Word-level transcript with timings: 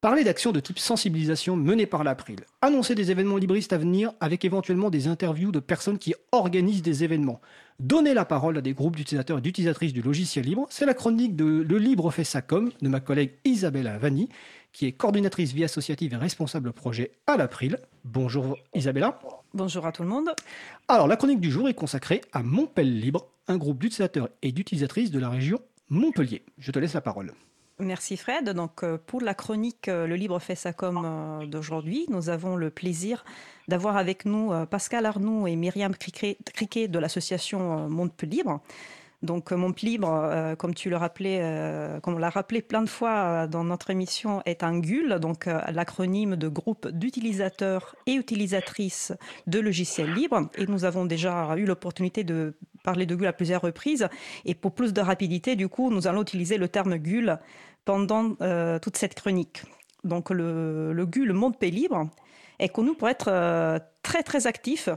Parler 0.00 0.24
d'actions 0.24 0.50
de 0.50 0.60
type 0.60 0.78
sensibilisation 0.78 1.56
menées 1.56 1.84
par 1.84 2.04
l'April. 2.04 2.38
Annoncer 2.62 2.94
des 2.94 3.10
événements 3.10 3.36
libristes 3.36 3.74
à 3.74 3.76
venir 3.76 4.14
avec 4.18 4.46
éventuellement 4.46 4.88
des 4.88 5.08
interviews 5.08 5.52
de 5.52 5.60
personnes 5.60 5.98
qui 5.98 6.14
organisent 6.32 6.80
des 6.80 7.04
événements. 7.04 7.42
Donner 7.80 8.14
la 8.14 8.24
parole 8.24 8.56
à 8.56 8.62
des 8.62 8.72
groupes 8.72 8.96
d'utilisateurs 8.96 9.36
et 9.36 9.40
d'utilisatrices 9.42 9.92
du 9.92 10.00
logiciel 10.00 10.46
libre. 10.46 10.66
C'est 10.70 10.86
la 10.86 10.94
chronique 10.94 11.36
de 11.36 11.44
Le 11.44 11.76
Libre 11.76 12.10
fait 12.10 12.24
sa 12.24 12.40
com 12.40 12.70
de 12.80 12.88
ma 12.88 13.00
collègue 13.00 13.32
Isabella 13.44 13.98
Vanni, 13.98 14.30
qui 14.72 14.86
est 14.86 14.92
coordinatrice 14.92 15.52
vie 15.52 15.64
associative 15.64 16.14
et 16.14 16.16
responsable 16.16 16.72
projet 16.72 17.10
à 17.26 17.36
l'April. 17.36 17.78
Bonjour 18.04 18.56
Isabella. 18.74 19.18
Bonjour 19.52 19.84
à 19.84 19.92
tout 19.92 20.02
le 20.02 20.08
monde. 20.08 20.30
Alors 20.88 21.08
la 21.08 21.16
chronique 21.16 21.40
du 21.40 21.50
jour 21.50 21.68
est 21.68 21.74
consacrée 21.74 22.22
à 22.32 22.42
Montpellier 22.42 23.02
Libre, 23.02 23.26
un 23.48 23.58
groupe 23.58 23.78
d'utilisateurs 23.78 24.30
et 24.40 24.52
d'utilisatrices 24.52 25.10
de 25.10 25.18
la 25.18 25.28
région 25.28 25.60
Montpellier. 25.90 26.42
Je 26.56 26.72
te 26.72 26.78
laisse 26.78 26.94
la 26.94 27.02
parole. 27.02 27.34
Merci 27.80 28.16
Fred. 28.16 28.50
Donc 28.50 28.82
euh, 28.82 28.98
pour 29.04 29.20
la 29.20 29.34
chronique 29.34 29.88
euh, 29.88 30.06
Le 30.06 30.14
Libre 30.16 30.38
fait 30.38 30.54
sa 30.54 30.72
com 30.72 31.02
euh, 31.04 31.46
d'aujourd'hui, 31.46 32.04
nous 32.08 32.28
avons 32.28 32.56
le 32.56 32.70
plaisir 32.70 33.24
d'avoir 33.68 33.96
avec 33.96 34.24
nous 34.24 34.52
Pascal 34.66 35.06
Arnoux 35.06 35.46
et 35.46 35.54
Myriam 35.54 35.94
Criquet 35.94 36.88
de 36.88 36.98
l'association 36.98 37.88
Monde 37.88 38.10
Libre. 38.22 38.60
Donc 39.22 39.52
Monde 39.52 39.78
Libre, 39.80 40.56
comme 40.58 40.74
tu 40.74 40.90
le 40.90 40.96
rappelais, 40.96 42.00
comme 42.02 42.14
on 42.14 42.18
l'a 42.18 42.30
rappelé 42.30 42.62
plein 42.62 42.82
de 42.82 42.88
fois 42.88 43.46
dans 43.46 43.62
notre 43.62 43.90
émission, 43.90 44.42
est 44.44 44.64
un 44.64 44.76
GUL, 44.80 45.20
donc 45.20 45.46
l'acronyme 45.46 46.34
de 46.34 46.48
groupe 46.48 46.88
d'utilisateurs 46.88 47.94
et 48.06 48.14
utilisatrices 48.14 49.12
de 49.46 49.60
logiciels 49.60 50.12
libres. 50.14 50.48
Et 50.56 50.66
nous 50.66 50.84
avons 50.84 51.04
déjà 51.04 51.54
eu 51.56 51.64
l'opportunité 51.64 52.24
de 52.24 52.56
parler 52.82 53.06
de 53.06 53.14
GUL 53.14 53.26
à 53.26 53.32
plusieurs 53.32 53.62
reprises. 53.62 54.08
Et 54.44 54.54
pour 54.54 54.72
plus 54.72 54.92
de 54.92 55.00
rapidité, 55.00 55.56
du 55.56 55.68
coup, 55.68 55.90
nous 55.90 56.06
allons 56.06 56.22
utiliser 56.22 56.58
le 56.58 56.68
terme 56.68 56.96
GUL 56.96 57.38
pendant 57.84 58.36
euh, 58.40 58.78
toute 58.78 58.96
cette 58.96 59.14
chronique. 59.14 59.62
Donc 60.04 60.30
le, 60.30 60.92
le 60.92 61.06
GU, 61.06 61.24
le 61.24 61.34
Monde 61.34 61.58
Pays 61.58 61.70
Libre, 61.70 62.08
est 62.58 62.68
connu 62.68 62.94
pour 62.94 63.08
être 63.08 63.28
euh, 63.28 63.78
très 64.02 64.22
très 64.22 64.46
actif. 64.46 64.88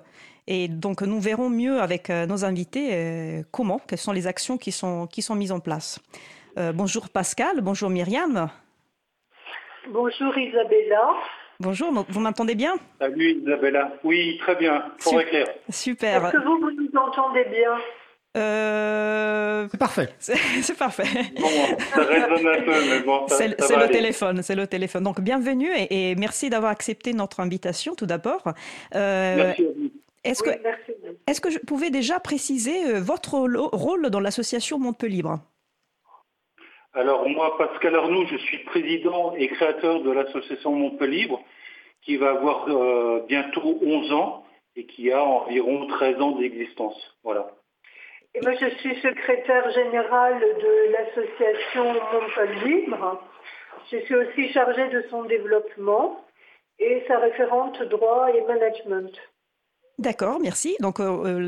Et 0.47 0.67
donc 0.67 1.01
nous 1.01 1.19
verrons 1.19 1.49
mieux 1.49 1.81
avec 1.81 2.09
euh, 2.09 2.25
nos 2.25 2.43
invités 2.43 3.43
comment, 3.51 3.79
quelles 3.87 3.99
sont 3.99 4.11
les 4.11 4.27
actions 4.27 4.57
qui 4.57 4.71
sont, 4.71 5.07
qui 5.07 5.21
sont 5.21 5.35
mises 5.35 5.51
en 5.51 5.59
place. 5.59 5.99
bonjour 6.73 7.09
Pascal, 7.09 7.61
bonjour 7.61 7.89
Myriam. 7.89 8.49
Bonjour 9.89 10.37
Isabella. 10.37 11.15
Bonjour, 11.59 12.05
vous 12.09 12.19
m'entendez 12.19 12.55
bien? 12.55 12.73
Salut 12.99 13.41
Isabella. 13.41 13.93
Oui, 14.03 14.37
très 14.39 14.55
bien, 14.55 14.83
pour 15.01 15.23
clair. 15.23 15.47
Super. 15.69 16.25
Est-ce 16.25 16.31
que 16.31 16.43
vous, 16.43 16.59
vous 16.59 16.71
nous 16.71 16.99
entendez 16.99 17.45
bien? 17.45 17.71
Euh... 18.35 19.67
C'est 19.69 19.77
parfait. 19.77 20.09
C'est 20.19 20.77
parfait. 20.77 21.03
Bon, 21.39 21.47
ça 21.93 22.03
résonne 22.03 22.47
un 22.47 22.61
peu, 22.61 22.89
mais 22.89 22.99
bon. 23.01 23.25
C'est 23.27 23.47
le 23.47 23.91
téléphone, 23.91 24.41
c'est 24.41 24.55
le 24.55 24.65
téléphone. 24.65 25.03
Donc 25.03 25.21
bienvenue 25.21 25.69
et, 25.89 26.15
merci 26.15 26.49
d'avoir 26.49 26.71
accepté 26.71 27.13
notre 27.13 27.39
invitation 27.39 27.93
tout 27.95 28.07
d'abord. 28.07 28.43
Euh, 28.95 29.35
merci 29.35 29.61
à 29.61 29.65
vous. 29.65 29.91
Est-ce 30.23 30.41
que, 30.41 30.49
est 30.49 31.39
que 31.41 31.49
je 31.49 31.59
pouvais 31.59 31.89
déjà 31.89 32.19
préciser 32.19 32.95
euh, 32.95 32.99
votre 33.01 33.37
rôle 33.37 34.09
dans 34.09 34.21
l'association 34.21 34.79
Montpellier 34.79 35.17
Libre 35.17 35.39
Alors 36.95 37.27
moi, 37.27 37.57
Pascal 37.57 37.95
Arnoux, 37.95 38.25
je 38.27 38.37
suis 38.37 38.59
président 38.65 39.33
et 39.35 39.47
créateur 39.47 40.01
de 40.01 40.11
l'association 40.11 40.73
Montpellier 40.73 41.23
Libre, 41.23 41.41
qui 42.03 42.17
va 42.17 42.31
avoir 42.31 42.67
euh, 42.69 43.25
bientôt 43.27 43.79
11 43.81 44.13
ans 44.13 44.45
et 44.75 44.85
qui 44.85 45.11
a 45.11 45.23
environ 45.23 45.87
13 45.87 46.21
ans 46.21 46.31
d'existence. 46.33 46.95
Voilà. 47.23 47.47
Et 48.35 48.41
moi, 48.41 48.53
je 48.53 48.69
suis 48.77 48.95
secrétaire 49.01 49.71
générale 49.71 50.39
de 50.39 50.91
l'association 50.91 51.93
Montpellier 52.13 52.81
Libre. 52.81 53.23
Je 53.91 53.97
suis 53.97 54.15
aussi 54.15 54.49
chargée 54.53 54.87
de 54.89 55.03
son 55.09 55.23
développement 55.23 56.23
et 56.77 57.03
sa 57.07 57.17
référente 57.17 57.81
droit 57.83 58.29
et 58.35 58.41
management. 58.41 59.11
D'accord, 59.99 60.39
merci. 60.41 60.75
Donc 60.79 60.99
euh, 60.99 61.39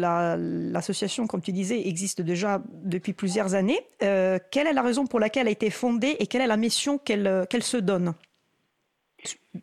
l'association, 0.71 1.25
comme 1.27 1.41
tu 1.41 1.51
disais, 1.51 1.87
existe 1.87 2.21
déjà 2.21 2.61
depuis 2.83 3.13
plusieurs 3.13 3.55
années. 3.55 3.79
Euh, 4.03 4.37
quelle 4.51 4.67
est 4.67 4.73
la 4.73 4.83
raison 4.83 5.07
pour 5.07 5.19
laquelle 5.19 5.43
elle 5.43 5.47
a 5.49 5.51
été 5.51 5.69
fondée 5.69 6.15
et 6.19 6.27
quelle 6.27 6.41
est 6.41 6.47
la 6.47 6.57
mission 6.57 6.97
qu'elle 6.97 7.27
euh, 7.27 7.45
se 7.59 7.77
donne? 7.77 8.13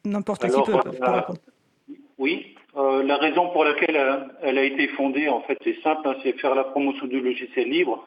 N'importe 0.04 0.46
qui 0.46 0.62
peut. 0.62 0.78
Oui, 2.18 2.54
euh, 2.76 3.02
la 3.02 3.16
raison 3.16 3.50
pour 3.50 3.64
laquelle 3.64 3.96
elle 4.42 4.58
a, 4.58 4.64
été 4.64 4.88
fondée, 4.88 5.28
en 5.28 5.42
fait, 5.42 5.58
c'est 5.62 5.80
simple, 5.82 6.08
hein, 6.08 6.16
c'est 6.22 6.38
faire 6.40 6.54
la 6.54 6.64
promotion 6.64 7.06
du 7.06 7.20
logiciel 7.20 7.68
libre. 7.68 8.06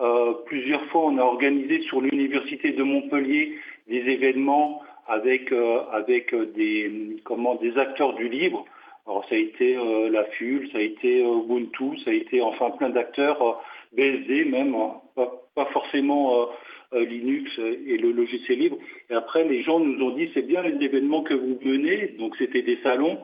Euh, 0.00 0.32
plusieurs 0.46 0.84
fois, 0.86 1.02
on 1.06 1.18
a 1.18 1.22
organisé 1.22 1.82
sur 1.82 2.00
l'université 2.00 2.72
de 2.72 2.82
Montpellier 2.82 3.58
des 3.88 3.98
événements 3.98 4.82
avec 5.06 5.52
euh, 5.52 5.80
avec 5.92 6.34
des 6.34 7.16
comment 7.24 7.56
des 7.56 7.76
acteurs 7.76 8.14
du 8.14 8.28
libre. 8.28 8.64
Alors 9.08 9.24
ça 9.28 9.34
a 9.34 9.38
été 9.38 9.74
la 10.10 10.24
FUL, 10.26 10.68
ça 10.70 10.78
a 10.78 10.82
été 10.82 11.22
Ubuntu, 11.22 11.98
ça 12.04 12.10
a 12.10 12.12
été 12.12 12.42
enfin 12.42 12.70
plein 12.72 12.90
d'acteurs, 12.90 13.62
BSD 13.96 14.44
même, 14.44 14.74
hein, 14.74 15.00
pas, 15.14 15.64
forcément 15.72 16.48
Linux 16.92 17.58
et 17.58 17.96
le 17.96 18.12
logiciel 18.12 18.58
libre. 18.58 18.76
Et 19.10 19.14
après, 19.14 19.44
les 19.44 19.62
gens 19.62 19.80
nous 19.80 20.04
ont 20.04 20.14
dit 20.14 20.30
c'est 20.34 20.46
bien 20.46 20.62
les 20.62 20.84
événements 20.84 21.22
que 21.22 21.32
vous 21.32 21.58
menez, 21.64 22.16
donc 22.18 22.36
c'était 22.36 22.62
des 22.62 22.78
salons, 22.82 23.18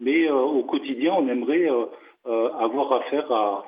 mais 0.00 0.26
euh, 0.26 0.34
au 0.34 0.64
quotidien, 0.64 1.14
on 1.18 1.28
aimerait 1.28 1.70
euh, 1.70 1.84
euh, 2.26 2.50
avoir 2.54 2.92
affaire 2.92 3.30
à, 3.30 3.64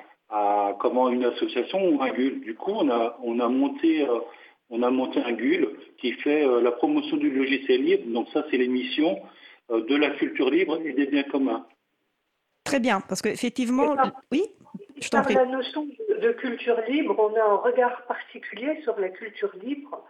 comment 0.79 1.09
une 1.09 1.23
association 1.25 1.89
ou 1.89 2.01
un 2.01 2.09
GUL. 2.09 2.41
Du 2.41 2.55
coup, 2.55 2.71
on 2.71 2.89
a 2.89 3.49
monté 3.49 4.07
on 4.71 4.81
a 4.81 4.89
monté 4.89 5.19
un 5.19 5.31
GUL 5.33 5.69
qui 5.99 6.13
fait 6.13 6.43
la 6.61 6.71
promotion 6.71 7.17
du 7.17 7.29
logiciel 7.29 7.83
libre. 7.83 8.03
Donc 8.07 8.27
ça, 8.33 8.43
c'est 8.49 8.57
l'émission 8.57 9.19
de 9.81 9.95
la 9.95 10.11
culture 10.11 10.49
libre 10.49 10.79
et 10.85 10.93
des 10.93 11.05
biens 11.07 11.23
communs. 11.23 11.65
Très 12.63 12.79
bien, 12.79 13.01
parce 13.01 13.21
qu'effectivement, 13.21 13.95
oui, 14.31 14.43
je 15.01 15.09
t'en 15.09 15.21
prie. 15.21 15.33
la 15.33 15.45
notion 15.45 15.85
de 15.85 16.31
culture 16.31 16.79
libre, 16.87 17.15
on 17.19 17.35
a 17.35 17.43
un 17.43 17.55
regard 17.55 18.05
particulier 18.05 18.81
sur 18.83 18.99
la 18.99 19.09
culture 19.09 19.51
libre 19.61 20.03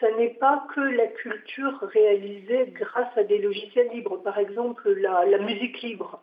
ce 0.00 0.06
n'est 0.18 0.34
pas 0.34 0.66
que 0.74 0.80
la 0.80 1.06
culture 1.06 1.78
réalisée 1.82 2.72
grâce 2.72 3.16
à 3.16 3.22
des 3.22 3.38
logiciels 3.38 3.90
libres, 3.92 4.16
par 4.18 4.38
exemple 4.38 4.90
la, 4.92 5.38
musique 5.38 5.80
libre. 5.82 6.20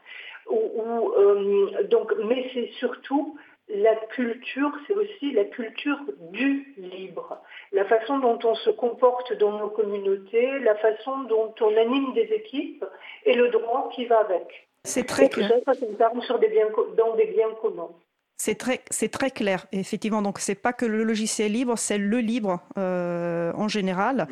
Ou, 0.49 1.11
euh, 1.17 1.83
donc, 1.83 2.11
mais 2.25 2.49
c'est 2.53 2.71
surtout 2.79 3.37
la 3.69 3.95
culture, 4.15 4.71
c'est 4.87 4.93
aussi 4.93 5.31
la 5.33 5.43
culture 5.45 5.99
du 6.31 6.73
libre. 6.77 7.41
La 7.73 7.85
façon 7.85 8.19
dont 8.19 8.39
on 8.43 8.55
se 8.55 8.69
comporte 8.69 9.33
dans 9.37 9.57
nos 9.57 9.69
communautés, 9.69 10.59
la 10.59 10.75
façon 10.75 11.23
dont 11.23 11.53
on 11.59 11.75
anime 11.75 12.13
des 12.13 12.29
équipes 12.33 12.85
et 13.25 13.33
le 13.33 13.49
droit 13.49 13.89
qui 13.93 14.05
va 14.05 14.19
avec. 14.19 14.67
C'est 14.83 15.05
très 15.05 15.27
clair. 15.27 15.51
Ça, 15.65 15.73
ça 15.73 16.11
sur 16.21 16.39
des 16.39 16.47
biens, 16.47 16.69
dans 16.97 17.15
des 17.15 17.25
biens 17.25 17.51
communs. 17.61 17.89
C'est 18.37 18.55
très, 18.55 18.81
c'est 18.89 19.09
très 19.09 19.31
clair, 19.31 19.65
effectivement. 19.71 20.21
Donc, 20.21 20.39
c'est 20.39 20.55
pas 20.55 20.71
que 20.71 20.85
le 20.85 21.03
logiciel 21.03 21.51
libre, 21.51 21.77
c'est 21.77 21.97
le 21.97 22.19
libre 22.19 22.61
euh, 22.77 23.51
en 23.55 23.67
général. 23.67 24.27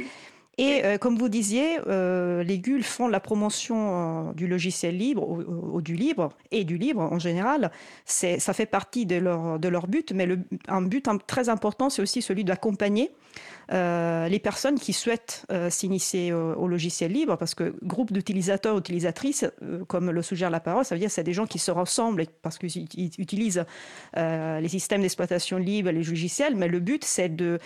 Et 0.58 0.86
euh, 0.86 0.98
comme 0.98 1.18
vous 1.18 1.30
disiez, 1.30 1.80
euh, 1.88 2.44
les 2.44 2.60
GUL 2.60 2.84
font 2.84 3.08
la 3.08 3.20
promotion 3.20 4.32
du 4.34 4.48
logiciel 4.48 4.98
libre 4.98 5.28
ou, 5.28 5.82
du 5.82 5.96
libre 5.96 6.30
et 6.52 6.64
du 6.64 6.78
libre 6.78 7.02
en 7.02 7.20
général. 7.20 7.72
C'est, 8.06 8.40
ça 8.40 8.54
fait 8.54 8.66
partie 8.66 9.06
de 9.06 9.18
leur, 9.18 9.60
de 9.60 9.68
leur 9.68 9.88
but, 9.88 10.12
mais 10.14 10.26
le, 10.26 10.40
un 10.68 10.82
but 10.82 11.08
très 11.28 11.50
important, 11.50 11.90
c'est 11.90 12.02
aussi 12.02 12.22
celui 12.22 12.44
d'accompagner 12.44 13.12
euh, 13.72 14.28
les 14.28 14.40
personnes 14.40 14.80
qui 14.80 14.94
souhaitent 14.94 15.46
euh, 15.52 15.70
s'initier 15.70 16.32
au, 16.34 16.68
logiciel 16.68 17.12
libre, 17.12 17.36
parce 17.38 17.56
que 17.56 17.76
groupe 17.84 18.12
d'utilisateurs, 18.12 18.78
utilisatrices, 18.78 19.46
euh, 19.64 19.84
comme 19.86 20.12
le 20.12 20.22
suggère 20.22 20.50
la 20.50 20.60
parole, 20.60 20.86
ça 20.86 20.94
veut 20.96 21.00
dire 21.00 21.10
que 21.10 21.14
c'est 21.14 21.24
des 21.24 21.34
gens 21.34 21.48
qui 21.48 21.60
se 21.60 21.72
ressemblent 21.72 22.26
parce 22.42 22.58
qu'ils 22.58 22.88
utilisent 23.18 23.66
les 24.16 24.68
systèmes 24.68 25.02
d'exploitation 25.02 25.58
libre, 25.58 25.90
les 25.92 26.04
logiciels, 26.04 26.56
mais 26.56 26.68
le 26.68 26.80
but 26.80 27.04
c'est 27.04 27.30
de 27.30 27.60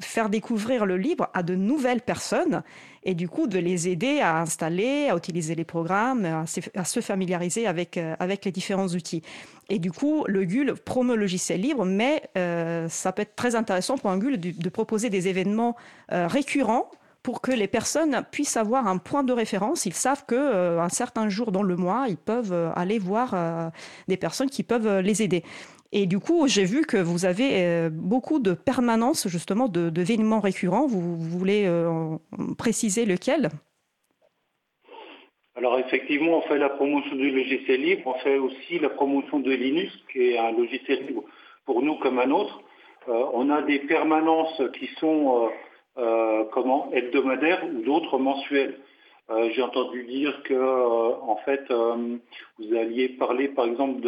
faire 0.00 0.28
découvrir 0.28 0.86
le 0.86 0.96
libre 0.96 1.28
à 1.34 1.42
de 1.42 1.54
nouvelles 1.58 2.00
personnes 2.00 2.62
et 3.04 3.14
du 3.14 3.28
coup 3.28 3.46
de 3.46 3.58
les 3.58 3.88
aider 3.88 4.20
à 4.20 4.38
installer, 4.38 5.08
à 5.10 5.16
utiliser 5.16 5.54
les 5.54 5.64
programmes, 5.64 6.24
à, 6.24 6.84
se 6.84 7.00
familiariser 7.00 7.66
avec, 7.66 7.98
avec 8.18 8.44
les 8.44 8.52
différents 8.52 8.88
outils. 8.88 9.22
Et 9.70 9.78
du 9.78 9.92
coup, 9.92 10.24
le 10.26 10.44
GUL 10.44 10.74
promeut 10.74 11.14
le 11.14 11.22
logiciel 11.22 11.60
libre, 11.60 11.84
mais 11.84 12.22
euh, 12.36 12.88
ça 12.88 13.12
peut 13.12 13.22
être 13.22 13.36
très 13.36 13.54
intéressant 13.54 13.98
pour 13.98 14.10
un 14.10 14.18
GUL 14.18 14.38
de, 14.38 14.68
proposer 14.70 15.10
des 15.10 15.28
événements 15.28 15.76
euh, 16.12 16.26
récurrents 16.26 16.90
pour 17.22 17.42
que 17.42 17.50
les 17.50 17.68
personnes 17.68 18.24
puissent 18.30 18.56
avoir 18.56 18.86
un 18.86 18.96
point 18.96 19.24
de 19.24 19.32
référence. 19.32 19.84
Ils 19.84 19.92
savent 19.92 20.24
qu'un 20.26 20.36
euh, 20.36 20.88
certain 20.88 21.28
jour 21.28 21.52
dans 21.52 21.62
le 21.62 21.76
mois, 21.76 22.06
ils 22.08 22.16
peuvent 22.16 22.72
aller 22.74 22.98
voir 22.98 23.72
des 24.06 24.16
personnes 24.16 24.48
qui 24.48 24.62
peuvent 24.62 25.00
les 25.00 25.22
aider. 25.22 25.44
Et 25.92 26.06
du 26.06 26.18
coup, 26.18 26.48
j'ai 26.48 26.64
vu 26.64 26.82
que 26.82 26.98
vous 26.98 27.24
avez 27.24 27.88
beaucoup 27.90 28.40
de 28.40 28.52
permanence 28.52 29.26
justement 29.28 29.68
d'événements 29.68 30.40
récurrents. 30.40 30.86
Vous, 30.86 31.16
voulez 31.16 31.66
préciser 32.58 33.06
lequel? 33.06 33.50
Alors 35.58 35.76
effectivement, 35.80 36.38
on 36.38 36.42
fait 36.42 36.56
la 36.56 36.68
promotion 36.68 37.16
du 37.16 37.32
logiciel 37.32 37.82
libre, 37.82 38.02
on 38.06 38.14
fait 38.20 38.38
aussi 38.38 38.78
la 38.78 38.90
promotion 38.90 39.40
de 39.40 39.50
Linux, 39.50 39.92
qui 40.12 40.28
est 40.28 40.38
un 40.38 40.52
logiciel 40.52 41.04
libre 41.04 41.24
pour 41.66 41.82
nous 41.82 41.96
comme 41.96 42.20
un 42.20 42.30
autre. 42.30 42.62
Euh, 43.08 43.24
on 43.32 43.50
a 43.50 43.62
des 43.62 43.80
permanences 43.80 44.62
qui 44.78 44.86
sont 45.00 45.50
euh, 45.96 46.44
comment 46.52 46.92
hebdomadaires 46.92 47.64
ou 47.64 47.82
d'autres 47.82 48.18
mensuels. 48.18 48.78
J'ai 49.54 49.60
entendu 49.60 50.04
dire 50.04 50.42
que 50.44 50.54
en 50.54 51.36
fait 51.44 51.70
vous 51.70 52.74
alliez 52.74 53.10
parler 53.10 53.48
par 53.48 53.66
exemple 53.66 54.00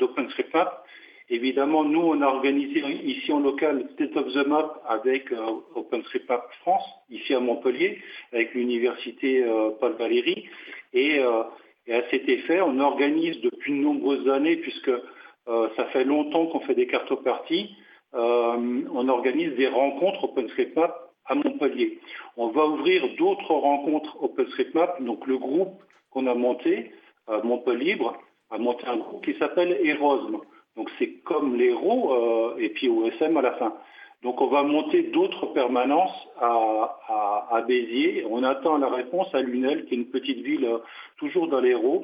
d'OpenStreetMap 0.00 0.84
Évidemment, 1.30 1.84
nous, 1.84 2.00
on 2.00 2.20
a 2.20 2.26
organisé 2.26 2.80
ici 3.02 3.32
en 3.32 3.40
local 3.40 3.88
State 3.94 4.14
of 4.14 4.30
the 4.34 4.46
Map 4.46 4.82
avec 4.86 5.32
euh, 5.32 5.38
OpenStreetMap 5.74 6.52
France, 6.60 6.84
ici 7.08 7.32
à 7.32 7.40
Montpellier, 7.40 7.98
avec 8.32 8.52
l'université 8.52 9.42
euh, 9.42 9.70
Paul 9.80 9.94
Valéry. 9.94 10.46
Euh, 10.94 11.44
et, 11.86 11.94
à 11.94 12.02
cet 12.10 12.28
effet, 12.28 12.60
on 12.60 12.78
organise 12.78 13.40
depuis 13.40 13.72
de 13.72 13.78
nombreuses 13.78 14.28
années, 14.28 14.56
puisque 14.56 14.92
ça 15.76 15.84
fait 15.92 16.04
longtemps 16.04 16.46
qu'on 16.46 16.60
fait 16.60 16.74
des 16.74 16.86
cartoparties, 16.86 17.76
on 18.14 19.08
organise 19.10 19.54
des 19.56 19.66
rencontres 19.66 20.24
OpenStreetMap 20.24 20.94
à 21.26 21.34
Montpellier. 21.34 21.98
On 22.38 22.48
va 22.48 22.64
ouvrir 22.64 23.06
d'autres 23.18 23.52
rencontres 23.52 24.16
OpenStreetMap, 24.22 25.02
donc 25.02 25.26
le 25.26 25.36
groupe 25.36 25.82
qu'on 26.08 26.26
a 26.26 26.34
monté, 26.34 26.92
Montpellier, 27.28 27.98
a 28.50 28.56
monté 28.56 28.86
un 28.86 28.96
groupe 28.96 29.22
qui 29.22 29.34
s'appelle 29.34 29.78
Erosme. 29.84 30.40
Donc 30.76 30.90
c'est 30.98 31.22
comme 31.24 31.56
l'héros 31.56 32.12
euh, 32.12 32.56
et 32.58 32.70
puis 32.70 32.88
OSM 32.88 33.36
à 33.36 33.42
la 33.42 33.52
fin. 33.52 33.74
Donc 34.22 34.40
on 34.40 34.46
va 34.46 34.62
monter 34.62 35.02
d'autres 35.02 35.46
permanences 35.46 36.28
à, 36.40 37.62
Béziers. 37.68 38.26
On 38.28 38.42
attend 38.42 38.78
la 38.78 38.88
réponse 38.88 39.32
à 39.34 39.40
Lunel, 39.40 39.84
qui 39.84 39.94
est 39.94 39.98
une 39.98 40.10
petite 40.10 40.40
ville 40.40 40.64
euh, 40.64 40.78
toujours 41.18 41.48
dans 41.48 41.60
l'héros. 41.60 42.02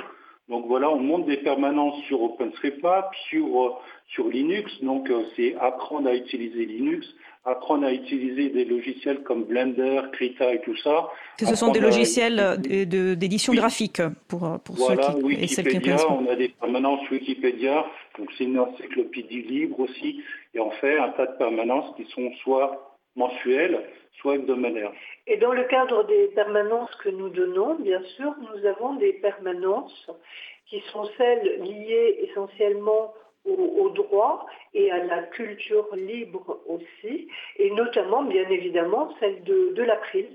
Donc 0.50 0.66
voilà, 0.66 0.90
on 0.90 0.98
monte 0.98 1.26
des 1.26 1.36
permanences 1.36 2.02
sur 2.08 2.20
OpenStreetMap, 2.22 3.14
sur, 3.28 3.46
euh, 3.46 3.70
sur 4.08 4.28
Linux. 4.28 4.70
Donc 4.82 5.08
c'est 5.36 5.54
apprendre 5.60 6.08
à 6.08 6.14
utiliser 6.14 6.66
Linux, 6.66 7.06
apprendre 7.44 7.86
à 7.86 7.92
utiliser 7.92 8.50
des 8.50 8.64
logiciels 8.64 9.22
comme 9.22 9.44
Blender, 9.44 10.02
Krita 10.12 10.52
et 10.52 10.60
tout 10.60 10.76
ça. 10.78 11.08
Ce 11.38 11.54
sont 11.54 11.70
des 11.70 11.80
logiciels 11.80 12.58
d'édition 12.60 13.54
graphique 13.54 14.02
pour, 14.26 14.58
pour 14.64 14.76
ceux 14.76 14.96
qui, 14.96 15.22
Wikipédia, 15.22 15.96
on 16.10 16.28
a 16.28 16.34
des 16.34 16.48
permanences 16.48 17.08
Wikipédia, 17.10 17.86
donc 18.18 18.28
c'est 18.36 18.44
une 18.44 18.58
encyclopédie 18.58 19.42
libre 19.42 19.80
aussi, 19.80 20.22
et 20.54 20.60
on 20.60 20.70
fait 20.72 20.98
un 20.98 21.10
tas 21.10 21.26
de 21.26 21.36
permanences 21.38 21.94
qui 21.96 22.04
sont 22.12 22.30
soit 22.42 22.89
mensuelles, 23.16 23.80
soit 24.20 24.36
hebdomadaires. 24.36 24.92
Et 25.26 25.36
dans 25.36 25.52
le 25.52 25.64
cadre 25.64 26.04
des 26.04 26.28
permanences 26.28 26.94
que 26.96 27.08
nous 27.08 27.28
donnons, 27.28 27.76
bien 27.76 28.02
sûr, 28.16 28.34
nous 28.38 28.66
avons 28.66 28.94
des 28.94 29.14
permanences 29.14 30.10
qui 30.66 30.80
sont 30.92 31.04
celles 31.16 31.62
liées 31.62 32.28
essentiellement 32.28 33.14
au, 33.46 33.88
droit 33.90 34.46
et 34.74 34.90
à 34.90 35.02
la 35.04 35.22
culture 35.22 35.88
libre 35.96 36.60
aussi, 36.66 37.28
et 37.56 37.70
notamment, 37.70 38.22
bien 38.22 38.48
évidemment, 38.48 39.14
celle 39.18 39.42
de, 39.44 39.72
de 39.72 39.82
l'April. 39.82 40.28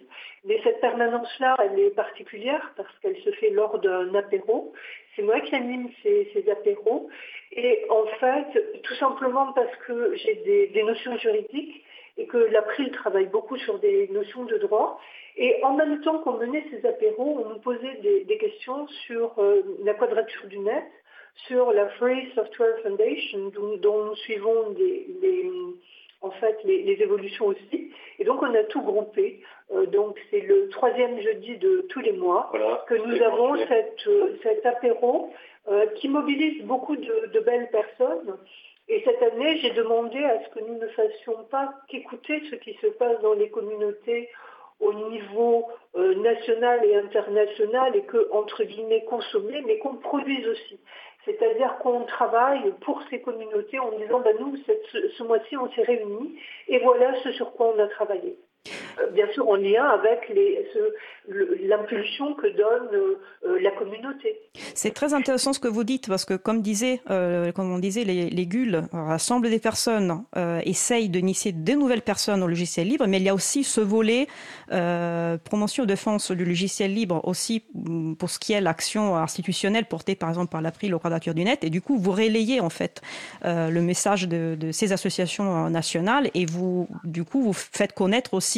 Mais 0.43 0.59
cette 0.63 0.81
permanence-là, 0.81 1.55
elle 1.63 1.79
est 1.79 1.95
particulière 1.95 2.73
parce 2.75 2.89
qu'elle 2.99 3.17
se 3.17 3.31
fait 3.31 3.51
lors 3.51 3.79
d'un 3.79 4.13
apéro. 4.15 4.73
C'est 5.15 5.21
moi 5.21 5.39
qui 5.41 5.55
anime 5.55 5.89
ces, 6.03 6.49
apéros. 6.51 7.09
Et 7.51 7.85
en 7.89 8.05
fait, 8.19 8.81
tout 8.83 8.95
simplement 8.95 9.53
parce 9.53 9.75
que 9.87 10.15
j'ai 10.15 10.35
des, 10.73 10.83
notions 10.83 11.17
juridiques 11.17 11.83
et 12.17 12.27
que 12.27 12.37
l'April 12.37 12.91
travaille 12.91 13.27
beaucoup 13.27 13.57
sur 13.57 13.79
des 13.79 14.07
notions 14.09 14.45
de 14.45 14.57
droit. 14.57 14.99
Et 15.37 15.61
en 15.63 15.73
même 15.73 16.01
temps 16.01 16.19
qu'on 16.19 16.37
menait 16.37 16.65
ces 16.71 16.87
apéros, 16.87 17.43
on 17.45 17.49
nous 17.49 17.59
posait 17.59 17.95
des, 18.01 18.37
questions 18.37 18.87
sur 19.05 19.33
euh, 19.37 19.61
la 19.83 19.93
quadrature 19.93 20.47
du 20.47 20.59
net, 20.59 20.85
sur 21.47 21.73
la 21.73 21.89
Free 21.89 22.31
Software 22.33 22.79
Foundation, 22.83 23.51
dont, 23.81 24.05
nous 24.05 24.15
suivons 24.15 24.73
les, 24.77 25.51
en 26.21 26.31
fait, 26.31 26.57
les, 26.63 26.97
évolutions 27.01 27.47
aussi. 27.47 27.91
Et 28.19 28.23
donc, 28.23 28.41
on 28.41 28.53
a 28.53 28.63
tout 28.63 28.81
groupé. 28.81 29.41
Euh, 29.73 29.85
donc, 29.85 30.17
c'est 30.31 30.41
le 30.41 30.69
troisième 30.69 31.19
jeudi 31.19 31.57
de 31.57 31.85
tous 31.89 31.99
les 31.99 32.13
mois 32.13 32.51
que 32.87 32.95
nous 32.95 33.21
avons 33.21 33.55
cette, 33.67 34.07
euh, 34.07 34.37
cet 34.41 34.65
apéro 34.65 35.31
euh, 35.67 35.87
qui 35.95 36.07
mobilise 36.07 36.63
beaucoup 36.63 36.95
de, 36.95 37.39
belles 37.39 37.69
personnes. 37.69 38.37
Et 38.87 39.01
cette 39.03 39.21
année, 39.21 39.57
j'ai 39.59 39.71
demandé 39.71 40.23
à 40.23 40.43
ce 40.43 40.49
que 40.49 40.59
nous 40.59 40.77
ne 40.77 40.87
fassions 40.89 41.43
pas 41.49 41.73
qu'écouter 41.87 42.41
ce 42.51 42.55
qui 42.55 42.73
se 42.75 42.87
passe 42.87 43.19
dans 43.21 43.33
les 43.33 43.49
communautés 43.49 44.29
au 44.79 44.93
niveau 44.93 45.67
national 45.95 46.85
et 46.85 46.95
international 46.95 47.95
et 47.95 48.03
que, 48.03 48.29
entre 48.31 48.63
guillemets, 48.63 49.03
consommer, 49.05 49.63
mais 49.65 49.79
qu'on 49.79 49.95
produise 49.95 50.47
aussi. 50.47 50.79
C'est-à-dire 51.25 51.77
qu'on 51.79 52.01
travaille 52.01 52.71
pour 52.81 53.01
ces 53.09 53.21
communautés 53.21 53.79
en 53.79 53.91
disant, 53.97 54.19
bah, 54.19 54.33
nous, 54.39 54.55
ce 54.57 55.23
mois-ci, 55.23 55.57
on 55.57 55.71
s'est 55.71 55.83
réunis 55.83 56.39
et 56.67 56.79
voilà 56.79 57.19
ce 57.23 57.31
sur 57.31 57.53
quoi 57.53 57.73
on 57.75 57.79
a 57.79 57.87
travaillé. 57.87 58.37
Euh, 58.99 59.11
bien 59.11 59.25
sûr 59.33 59.47
en 59.47 59.55
lien 59.55 59.85
avec 59.85 60.31
l'impulsion 61.63 62.33
que 62.35 62.47
donne 62.47 62.89
euh, 62.93 63.19
euh, 63.47 63.59
la 63.61 63.71
communauté. 63.71 64.39
C'est 64.73 64.93
très 64.93 65.13
intéressant 65.13 65.53
ce 65.53 65.59
que 65.59 65.67
vous 65.67 65.83
dites 65.83 66.07
parce 66.07 66.25
que 66.25 66.33
comme 66.35 66.61
disait, 66.61 67.01
comme 67.07 67.71
on 67.71 67.79
disait, 67.79 68.03
les, 68.03 68.29
les 68.29 68.45
GUL 68.45 68.87
rassemblent 68.91 69.49
des 69.49 69.59
personnes, 69.59 70.23
essayent 70.63 71.09
d'initier 71.09 71.51
de 71.51 71.73
nouvelles 71.73 72.01
personnes 72.01 72.43
au 72.43 72.47
logiciel 72.47 72.87
libre, 72.87 73.05
mais 73.07 73.17
il 73.17 73.23
y 73.23 73.29
a 73.29 73.33
aussi 73.33 73.63
ce 73.63 73.81
volet 73.81 74.27
promotion 75.43 75.83
et 75.83 75.87
défense 75.87 76.31
du 76.31 76.45
logiciel 76.45 76.93
libre 76.93 77.21
aussi 77.25 77.63
mm, 77.73 78.15
pour 78.15 78.29
ce 78.29 78.39
qui 78.39 78.53
est 78.53 78.61
l'action 78.61 79.15
institutionnelle 79.15 79.85
portée 79.85 80.15
par 80.15 80.29
exemple 80.29 80.51
par 80.51 80.61
l'April 80.61 80.93
au 80.93 80.99
Quadrature 80.99 81.33
du 81.33 81.43
Net 81.43 81.63
et 81.63 81.69
du 81.69 81.81
coup 81.81 81.97
vous 81.97 82.11
relayez 82.11 82.59
en 82.59 82.69
fait 82.69 83.01
le 83.43 83.79
message 83.79 84.27
de, 84.27 84.55
de 84.55 84.71
ces 84.71 84.91
associations 84.91 85.69
nationales 85.69 86.29
et 86.33 86.45
vous 86.45 86.87
du 87.03 87.23
coup 87.23 87.41
vous 87.41 87.53
faites 87.53 87.93
connaître 87.93 88.33
aussi 88.33 88.54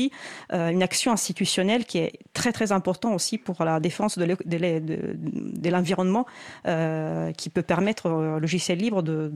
euh, 0.53 0.69
une 0.69 0.83
action 0.83 1.11
institutionnelle 1.11 1.85
qui 1.85 1.97
est 1.99 2.13
très 2.33 2.51
très 2.51 2.71
importante 2.71 3.15
aussi 3.15 3.37
pour 3.37 3.63
la 3.63 3.79
défense 3.79 4.17
de 4.17 5.69
l'environnement 5.69 6.25
euh, 6.67 7.31
qui 7.33 7.49
peut 7.49 7.61
permettre 7.63 8.09
au 8.09 8.39
logiciel 8.39 8.77
libre 8.77 9.01
de, 9.01 9.31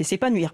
s'épanouir. 0.00 0.52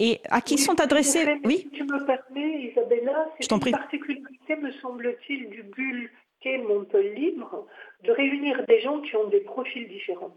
Et 0.00 0.20
à 0.30 0.40
qui 0.40 0.58
sont 0.58 0.80
adressés 0.80 1.24
Oui. 1.44 1.68
tu 1.72 1.84
me 1.84 2.04
permets, 2.04 2.70
Isabella, 2.70 3.26
c'est 3.38 3.52
une 3.52 3.60
particularité, 3.60 4.56
me 4.56 4.72
semble-t-il, 4.82 5.48
du 5.50 5.62
bulle 5.62 6.10
qu'est 6.40 6.58
Montpellier 6.58 7.14
Libre, 7.14 7.66
de 8.04 8.12
réunir 8.12 8.64
des 8.66 8.80
gens 8.80 9.00
qui 9.00 9.16
ont 9.16 9.28
des 9.28 9.40
profils 9.40 9.88
différents. 9.88 10.36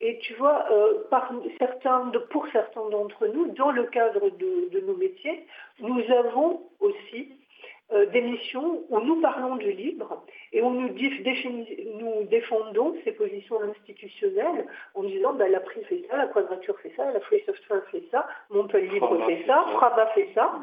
Et 0.00 0.18
tu 0.18 0.34
vois, 0.34 0.66
euh, 0.70 1.04
par 1.10 1.32
certains, 1.58 2.12
pour 2.30 2.46
certains 2.52 2.88
d'entre 2.90 3.26
nous, 3.28 3.46
dans 3.52 3.70
le 3.70 3.84
cadre 3.84 4.30
de, 4.30 4.68
de, 4.70 4.80
nos 4.80 4.96
métiers, 4.96 5.46
nous 5.80 6.02
avons 6.12 6.62
aussi 6.80 7.32
euh, 7.92 8.06
des 8.06 8.22
missions 8.22 8.84
où 8.88 9.00
nous 9.00 9.20
parlons 9.20 9.56
du 9.56 9.72
libre 9.72 10.24
et 10.54 10.62
où 10.62 10.70
nous, 10.70 10.88
nous 10.88 12.24
défendons 12.30 12.94
ces 13.04 13.12
positions 13.12 13.60
institutionnelles 13.60 14.66
en 14.94 15.02
disant 15.02 15.34
bah, 15.34 15.48
la 15.48 15.58
prise 15.58 15.84
fait 15.86 16.04
ça, 16.08 16.16
la 16.16 16.28
quadrature 16.28 16.78
fait 16.78 16.92
ça, 16.96 17.10
la 17.10 17.20
Free 17.20 17.42
Software 17.44 17.82
fait 17.90 18.04
ça, 18.12 18.26
Montpellier 18.50 18.88
Libre 18.88 19.26
fait 19.26 19.44
ça, 19.46 19.66
Fraba 19.72 20.06
fait 20.14 20.28
ça. 20.32 20.60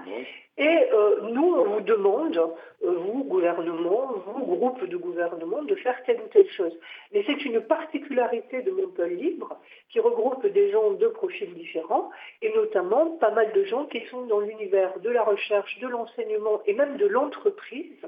Et 0.58 0.88
euh, 0.94 1.22
nous, 1.32 1.56
on 1.56 1.64
vous 1.66 1.82
demande, 1.82 2.38
euh, 2.38 2.92
vous, 2.92 3.24
gouvernement, 3.26 4.14
vous, 4.28 4.46
groupe 4.46 4.86
de 4.86 4.96
gouvernement, 4.96 5.64
de 5.64 5.76
faire 5.76 6.02
telle 6.06 6.22
ou 6.22 6.28
telle 6.32 6.50
chose. 6.52 6.78
Mais 7.14 7.24
c'est 7.26 7.44
une 7.44 7.60
particularité 7.60 8.62
de 8.62 8.72
Montpellier 8.72 9.16
Libre 9.16 9.60
qui 9.90 10.00
regroupe 10.00 10.46
des 10.48 10.72
gens 10.72 10.92
de 10.92 11.08
profils 11.08 11.54
différents 11.54 12.12
et 12.42 12.54
notamment 12.54 13.18
pas 13.18 13.32
mal 13.32 13.52
de 13.54 13.64
gens 13.66 13.86
qui 13.86 14.06
sont 14.08 14.26
dans 14.28 14.40
l'univers 14.40 15.00
de 15.00 15.10
la 15.10 15.24
recherche, 15.24 15.80
de 15.80 15.88
l'enseignement 15.88 16.62
et 16.66 16.74
même 16.74 16.96
de 16.96 17.08
l'entreprise 17.08 18.06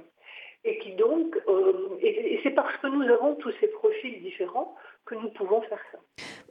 et 0.64 0.78
qui 0.80 0.94
donc, 0.94 1.38
euh, 1.48 1.98
et, 2.02 2.40
c'est 2.44 2.52
parce 2.52 2.76
que 2.78 2.88
nous 2.88 3.04
avons 3.04 3.36
tous 3.36 3.54
ces 3.60 3.68
profils 3.68 4.22
différents 4.22 4.76
que 5.06 5.16
nous 5.16 5.30
pouvons 5.30 5.62
faire 5.62 5.82
ça. 5.92 6.00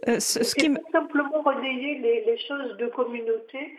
Euh, 0.09 0.21
ce, 0.21 0.55
qui 0.55 0.71
simplement 0.91 1.43
relayer 1.43 1.99
les, 1.99 2.39
choses 2.39 2.77
de 2.77 2.87
communauté 2.89 3.79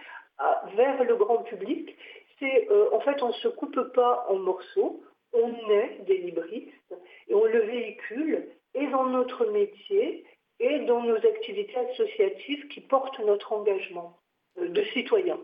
vers 0.76 1.04
le 1.04 1.16
grand 1.16 1.40
public. 1.40 1.96
C'est 2.40 2.68
euh, 2.72 2.90
en 2.94 3.00
fait 3.02 3.22
on 3.22 3.28
ne 3.28 3.34
se 3.34 3.48
coupe 3.48 3.80
pas 3.94 4.26
en 4.30 4.36
morceaux, 4.36 5.04
on 5.34 5.54
est 5.70 6.00
des 6.08 6.18
libristes 6.18 6.96
et 7.28 7.34
on 7.34 7.46
le 7.46 7.60
véhicule 7.60 8.48
et 8.74 8.88
dans 8.88 9.06
notre 9.06 9.46
métier 9.46 10.26
et 10.60 10.80
dans 10.80 11.04
nos 11.04 11.18
activités 11.18 11.78
associatives 11.92 12.68
qui 12.70 12.82
portent 12.82 13.20
notre 13.20 13.54
engagement 13.54 14.18
de 14.58 14.84
citoyen. 14.94 15.40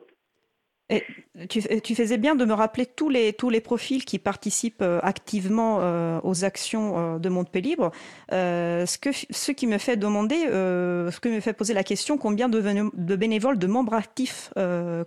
Tu, 1.47 1.61
faisais 1.95 2.17
bien 2.17 2.35
de 2.35 2.43
me 2.45 2.53
rappeler 2.53 2.87
tous 2.87 3.09
les, 3.09 3.31
tous 3.33 3.51
les 3.51 3.61
profils 3.61 4.03
qui 4.03 4.17
participent 4.17 4.81
euh, 4.81 4.99
activement 5.03 5.77
euh, 5.81 6.19
aux 6.23 6.43
actions 6.43 6.97
euh, 6.97 7.19
de 7.19 7.29
Montpellier 7.29 7.69
Libre. 7.69 7.91
ce, 8.31 8.97
que, 8.97 9.11
ce 9.11 9.51
qui 9.51 9.67
me 9.67 9.77
fait 9.77 9.97
demander, 9.97 10.37
ce 10.47 11.19
qui 11.19 11.29
me 11.29 11.39
fait 11.41 11.53
poser 11.53 11.75
la 11.75 11.83
question, 11.83 12.17
combien 12.17 12.49
de, 12.49 13.15
bénévoles, 13.15 13.59
de 13.59 13.67
membres 13.67 13.93
actifs 13.93 14.51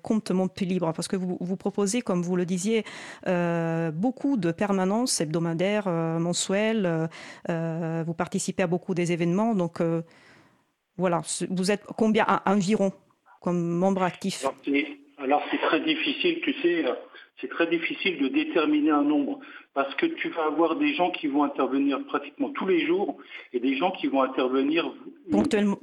compte 0.03 0.31
Montpellier? 0.31 0.75
Libre 0.75 0.93
Parce 0.93 1.09
que 1.09 1.17
vous, 1.17 1.37
vous 1.41 1.57
proposez, 1.57 2.03
comme 2.03 2.23
vous 2.23 2.37
le 2.37 2.47
disiez, 2.47 2.85
beaucoup 3.27 4.37
de 4.37 4.53
permanences 4.53 5.21
hebdomadaires, 5.21 5.89
mensuelles. 5.89 7.09
vous 7.49 8.15
participez 8.15 8.63
à 8.63 8.67
beaucoup 8.69 8.95
des 8.95 9.11
événements. 9.11 9.55
Donc 9.55 9.81
voilà, 10.97 11.23
vous 11.51 11.71
êtes 11.71 11.85
combien 11.97 12.27
environ 12.47 12.93
comme 13.41 13.61
membres 13.61 14.03
actifs? 14.03 14.47
Alors 15.23 15.43
c'est 15.51 15.61
très 15.61 15.81
difficile, 15.81 16.41
tu 16.43 16.53
sais, 16.55 16.85
c'est 17.41 17.49
très 17.49 17.67
difficile 17.67 18.19
de 18.19 18.29
déterminer 18.29 18.91
un 18.91 19.03
nombre 19.03 19.41
parce 19.75 19.95
que 19.95 20.07
tu 20.07 20.29
vas 20.31 20.45
avoir 20.47 20.77
des 20.77 20.95
gens 20.95 21.11
qui 21.11 21.29
vont 21.29 21.45
intervenir 21.45 22.05
pratiquement 22.05 22.51
tous 22.51 22.67
les 22.67 22.87
jours 22.87 23.17
et 23.53 23.61
des 23.61 23.77
gens 23.77 23.91
qui 23.93 24.07
vont 24.07 24.23
intervenir 24.23 24.93
ponctuellement, 25.31 25.77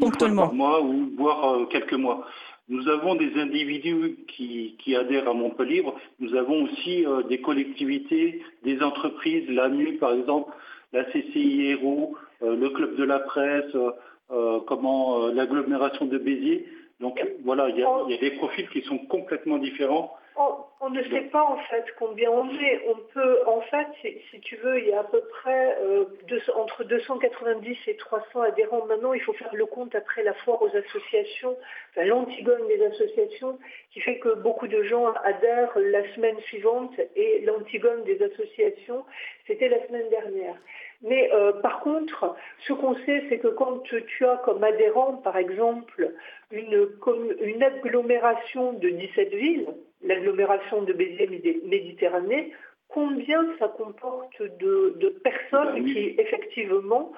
par 0.43 0.53
mois 0.53 0.81
ou 0.81 1.09
voire 1.17 1.53
euh, 1.53 1.65
quelques 1.65 1.93
mois. 1.93 2.25
Nous 2.67 2.87
avons 2.87 3.15
des 3.15 3.33
individus 3.39 4.17
qui, 4.27 4.95
adhèrent 4.95 5.27
à 5.27 5.33
Montpellier. 5.33 5.83
Nous 6.19 6.35
avons 6.35 6.65
aussi 6.65 7.05
euh, 7.05 7.23
des 7.23 7.41
collectivités, 7.41 8.43
des 8.63 8.81
entreprises, 8.83 9.49
l'AMU 9.49 9.97
par 9.97 10.13
exemple, 10.13 10.53
la 10.93 11.03
CCI 11.05 11.73
euh, 11.73 12.55
le 12.55 12.69
Club 12.69 12.95
de 12.95 13.03
la 13.03 13.19
Presse, 13.19 13.75
comment 14.67 15.27
l'agglomération 15.29 16.05
de 16.05 16.19
Béziers. 16.19 16.67
Donc 16.99 17.21
voilà, 17.43 17.69
il 17.69 17.77
y, 17.77 17.83
a, 17.83 18.17
des 18.17 18.31
profils 18.31 18.69
qui 18.69 18.81
sont 18.81 18.97
complètement 18.97 19.57
différents 19.57 20.17
on, 20.81 20.89
ne 20.89 21.03
sait 21.03 21.29
pas 21.31 21.43
en 21.43 21.57
fait 21.69 21.85
combien 21.97 22.29
on 22.31 22.49
est. 22.49 22.81
On 22.87 22.95
peut, 23.13 23.39
en 23.45 23.61
fait, 23.61 23.87
si, 24.01 24.39
tu 24.39 24.55
veux, 24.57 24.79
il 24.79 24.87
y 24.87 24.93
a 24.93 25.01
à 25.01 25.03
peu 25.03 25.21
près 25.41 25.77
euh, 25.81 26.05
entre 26.55 26.83
290 26.85 27.77
et 27.87 27.95
300 27.97 28.41
adhérents. 28.41 28.85
Maintenant, 28.85 29.13
il 29.13 29.21
faut 29.21 29.33
faire 29.33 29.53
le 29.53 29.65
compte 29.65 29.93
après 29.95 30.23
la 30.23 30.33
foire 30.33 30.61
aux 30.61 30.73
associations, 30.75 31.57
enfin, 31.91 32.05
l'antigone 32.05 32.67
des 32.67 32.83
associations, 32.85 33.59
qui 33.91 33.99
fait 33.99 34.19
que 34.19 34.35
beaucoup 34.35 34.67
de 34.67 34.81
gens 34.83 35.11
adhèrent 35.25 35.77
la 35.77 36.07
semaine 36.15 36.39
suivante 36.41 36.93
et 37.15 37.41
l'antigone 37.41 38.03
des 38.05 38.21
associations, 38.23 39.03
c'était 39.45 39.67
la 39.67 39.85
semaine 39.87 40.09
dernière. 40.09 40.55
Mais 41.01 41.31
euh, 41.33 41.53
par 41.61 41.79
contre, 41.79 42.35
ce 42.67 42.73
qu'on 42.73 42.95
sait, 43.05 43.23
c'est 43.29 43.39
que 43.39 43.47
quand 43.47 43.79
tu 43.83 44.25
as 44.25 44.37
comme 44.37 44.63
adhérent, 44.63 45.13
par 45.13 45.37
exemple, 45.37 46.13
une, 46.51 47.63
agglomération 47.63 48.73
de 48.73 48.89
17 48.89 49.33
villes, 49.33 49.67
l'agglomération 50.03 50.81
de 50.81 50.93
Béziers-Méditerranée, 50.93 52.53
combien 52.89 53.45
ça 53.59 53.67
comporte 53.67 54.41
de, 54.41 55.09
personnes 55.23 55.75
ben 55.75 55.85
qui 55.85 56.15
effectivement 56.17 57.11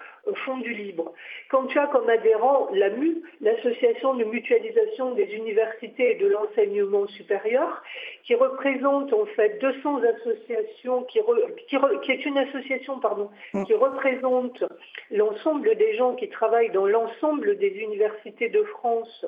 font 0.46 0.58
du 0.58 0.74
libre. 0.74 1.14
Quand 1.50 1.66
tu 1.68 1.80
as 1.80 1.88
comme 1.88 2.10
adhérent 2.10 2.70
l'AMU, 2.74 3.24
l'association 3.40 4.14
de 4.16 4.26
mutualisation 4.26 5.16
des 5.16 5.34
universités 5.34 6.12
et 6.12 6.16
de 6.16 6.28
l'enseignement 6.28 7.08
supérieur, 7.08 7.82
qui 8.24 8.36
représente 8.36 9.14
en 9.14 9.26
fait 9.26 9.60
200 9.60 10.02
associations, 10.04 11.04
qui, 11.04 11.20
qui, 11.68 12.12
est 12.12 12.26
une 12.26 12.38
association 12.38 13.00
pardon, 13.00 13.30
mm. 13.54 13.64
qui 13.64 13.74
représente 13.74 14.64
l'ensemble 15.10 15.76
des 15.76 15.96
gens 15.96 16.16
qui 16.16 16.30
travaillent 16.30 16.72
dans 16.72 16.86
l'ensemble 16.86 17.58
des 17.58 17.70
universités 17.70 18.50
de 18.50 18.64
France 18.64 19.26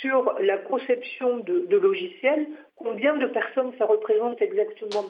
sur 0.00 0.34
la 0.40 0.56
conception 0.58 1.38
de, 1.38 1.66
de 1.66 1.76
logiciels, 1.76 2.46
combien 2.82 3.16
de 3.16 3.26
personnes 3.26 3.72
ça 3.78 3.84
représente 3.86 4.40
exactement 4.42 5.06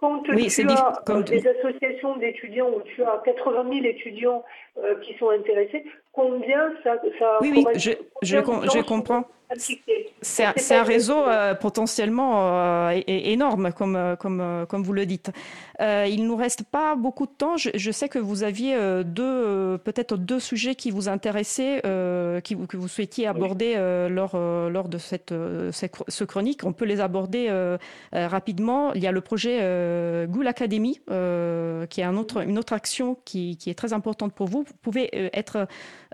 quand 0.00 0.22
tu 0.22 0.30
as 0.32 0.34
des 0.34 1.46
associations 1.46 2.16
d'étudiants 2.16 2.70
où 2.70 2.80
tu 2.82 3.02
as 3.02 3.20
80 3.24 3.64
000 3.70 3.84
étudiants 3.84 4.42
euh, 4.78 4.94
qui 5.00 5.14
sont 5.18 5.28
intéressés, 5.28 5.84
combien 6.12 6.72
ça, 6.82 6.96
ça 7.18 7.38
Oui, 7.42 7.52
oui, 7.54 7.64
je, 7.76 7.90
je, 8.22 8.36
je 8.38 8.82
comprends. 8.82 9.24
C'est 10.22 10.74
un, 10.74 10.82
réseau 10.82 11.26
euh, 11.26 11.54
potentiellement 11.54 12.90
euh, 12.90 13.00
énorme, 13.06 13.72
comme, 13.72 14.16
comme, 14.18 14.66
comme 14.68 14.82
vous 14.82 14.92
le 14.92 15.06
dites. 15.06 15.30
il 15.80 16.22
ne 16.22 16.26
nous 16.26 16.36
reste 16.36 16.62
pas 16.64 16.94
beaucoup 16.94 17.26
de 17.26 17.32
temps. 17.32 17.56
Je, 17.56 17.90
sais 17.90 18.08
que 18.08 18.18
vous 18.18 18.42
aviez 18.42 18.76
deux, 19.04 19.78
peut-être 19.78 20.16
deux 20.16 20.40
sujets 20.40 20.74
qui 20.74 20.90
vous 20.90 21.08
intéressaient, 21.08 21.80
qui, 22.44 22.56
que 22.56 22.76
vous 22.76 22.88
souhaitiez 22.88 23.26
aborder 23.26 23.76
lors, 24.10 24.36
lors 24.36 24.88
de 24.88 24.98
cette, 24.98 25.32
ce 25.32 26.24
chronique. 26.24 26.64
On 26.64 26.72
peut 26.72 26.84
les 26.84 27.00
aborder 27.00 27.50
rapidement. 28.12 28.92
Il 28.94 29.02
y 29.02 29.06
a 29.06 29.12
le 29.12 29.20
projet 29.20 30.26
Goul 30.28 30.46
Academy, 30.46 31.00
qui 31.90 32.00
est 32.00 32.04
un 32.04 32.16
autre, 32.16 32.42
une 32.42 32.58
autre 32.58 32.72
action 32.72 33.16
qui, 33.24 33.56
qui, 33.56 33.70
est 33.70 33.74
très 33.74 33.92
importante 33.92 34.32
pour 34.32 34.48
vous. 34.48 34.62
Vous 34.62 34.74
pouvez 34.82 35.08
être 35.32 35.66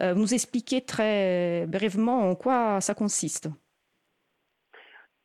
euh, 0.02 0.14
nous 0.14 0.34
expliquer 0.34 0.82
très 0.82 1.64
brièvement 1.66 2.30
en 2.30 2.34
quoi 2.34 2.82
ça 2.82 2.94
consiste 2.94 3.25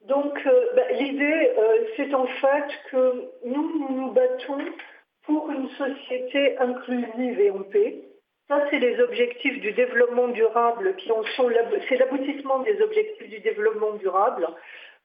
Donc, 0.08 0.40
euh, 0.46 0.66
bah, 0.76 0.92
l'idée, 0.94 1.52
euh, 1.58 1.86
c'est 1.96 2.14
en 2.14 2.26
fait 2.26 2.68
que 2.90 3.30
nous, 3.46 3.80
nous 3.80 3.96
nous 4.02 4.12
battons 4.12 4.66
pour 5.24 5.52
une 5.52 5.70
société 5.70 6.58
inclusive 6.58 7.40
et 7.40 7.52
en 7.52 7.64
paix. 7.64 8.02
Ça, 8.48 8.66
c'est 8.70 8.80
les 8.80 9.00
objectifs 9.00 9.62
du 9.62 9.72
développement 9.72 10.28
durable 10.30 10.96
qui 10.98 11.12
en 11.12 11.24
sont, 11.36 11.50
c'est 11.88 11.98
l'aboutissement 11.98 12.60
des 12.60 12.82
objectifs 12.82 13.30
du 13.30 13.40
développement 13.40 13.94
durable. 13.94 14.48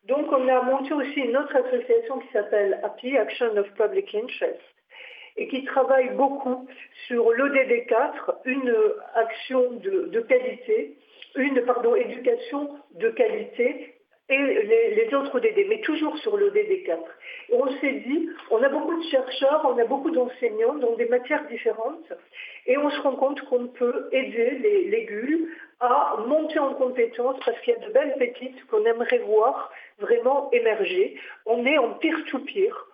Donc, 0.05 0.27
on 0.33 0.49
a 0.49 0.63
monté 0.63 0.93
aussi 0.95 1.21
une 1.21 1.37
autre 1.37 1.55
association 1.55 2.19
qui 2.21 2.29
s'appelle 2.33 2.81
API, 2.83 3.19
Action 3.19 3.57
of 3.57 3.71
Public 3.75 4.15
Interest, 4.15 4.61
et 5.37 5.49
qui 5.49 5.65
travaille 5.65 6.11
beaucoup 6.11 6.67
sur 7.07 7.31
l'ODD4, 7.33 8.37
une 8.47 8.75
action 9.15 9.73
de, 9.73 10.21
qualité, 10.21 10.97
une 11.37 11.61
pardon, 11.63 11.95
éducation 11.95 12.71
de 12.95 13.11
qualité 13.11 13.95
et 14.29 14.37
les, 14.37 15.15
autres 15.15 15.37
ODD, 15.37 15.67
mais 15.69 15.81
toujours 15.83 16.19
sur 16.19 16.37
l'ODD4. 16.37 16.99
Et 17.51 17.55
on 17.55 17.69
s'est 17.81 18.03
dit, 18.07 18.29
on 18.51 18.61
a 18.61 18.69
beaucoup 18.69 18.97
de 18.97 19.09
chercheurs, 19.09 19.65
on 19.65 19.79
a 19.79 19.85
beaucoup 19.85 20.11
d'enseignants 20.11 20.75
dans 20.75 20.97
des 20.97 21.07
matières 21.07 21.47
différentes, 21.47 22.13
et 22.67 22.77
on 22.77 22.91
se 22.91 23.01
rend 23.03 23.15
compte 23.15 23.41
qu'on 23.43 23.69
peut 23.69 24.09
aider 24.11 24.59
les, 24.63 24.85
les 24.89 25.07
à 25.79 26.17
monter 26.27 26.59
en 26.59 26.75
compétences 26.75 27.37
parce 27.45 27.61
qu'il 27.61 27.75
y 27.75 27.77
a 27.77 27.87
de 27.87 27.93
belles 27.93 28.15
pépites 28.19 28.67
qu'on 28.67 28.85
aimerait 28.85 29.19
voir 29.19 29.71
vraiment 29.99 30.51
émerger. 30.53 31.21
On 31.45 31.65
est 31.67 31.79
en 31.79 31.91
peer-to-peer 31.95 32.86